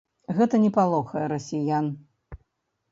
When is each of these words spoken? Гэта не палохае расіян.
Гэта 0.37 0.61
не 0.63 0.71
палохае 0.79 1.25
расіян. 1.37 1.85